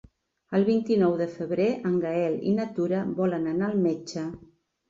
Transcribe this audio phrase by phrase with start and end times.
[0.59, 4.29] El vint-i-nou de febrer en Gaël i na Tura volen anar al metge.